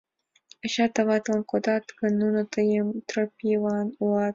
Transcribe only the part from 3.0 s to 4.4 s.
Тропийлан пуат.